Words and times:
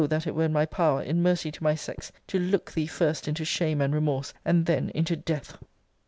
that 0.09 0.25
it 0.25 0.33
were 0.33 0.45
in 0.45 0.51
my 0.51 0.65
power, 0.65 0.99
in 1.03 1.21
mercy 1.21 1.51
to 1.51 1.61
my 1.61 1.75
sex, 1.75 2.11
to 2.25 2.39
look 2.39 2.71
thee 2.71 2.87
first 2.87 3.27
into 3.27 3.45
shame 3.45 3.79
and 3.81 3.93
remorse, 3.93 4.33
and 4.43 4.65
then 4.65 4.89
into 4.95 5.15
death! 5.15 5.59